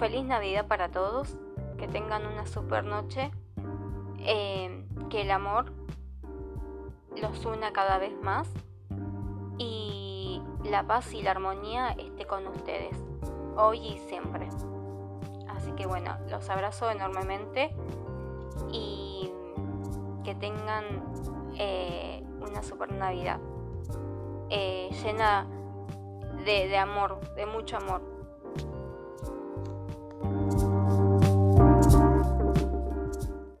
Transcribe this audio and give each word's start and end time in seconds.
feliz 0.00 0.24
Navidad 0.24 0.66
para 0.66 0.88
todos, 0.88 1.36
que 1.76 1.86
tengan 1.86 2.26
una 2.26 2.46
super 2.46 2.82
noche, 2.84 3.30
eh, 4.20 4.86
que 5.10 5.20
el 5.20 5.30
amor 5.30 5.74
los 7.20 7.44
una 7.44 7.70
cada 7.74 7.98
vez 7.98 8.18
más 8.22 8.48
y 9.58 10.40
la 10.64 10.86
paz 10.86 11.12
y 11.12 11.20
la 11.20 11.32
armonía 11.32 11.90
esté 11.90 12.24
con 12.24 12.46
ustedes, 12.46 12.96
hoy 13.58 13.78
y 13.88 13.98
siempre. 14.08 14.48
Así 15.48 15.70
que 15.72 15.86
bueno, 15.86 16.16
los 16.30 16.48
abrazo 16.48 16.90
enormemente 16.90 17.70
y 18.72 19.30
que 20.24 20.34
tengan 20.34 21.12
eh, 21.58 22.24
una 22.40 22.62
super 22.62 22.90
Navidad 22.90 23.38
eh, 24.48 24.88
llena 25.02 25.46
de 26.46 26.78
amor, 26.78 27.20
de 27.34 27.44
mucho 27.44 27.76
amor. 27.76 28.19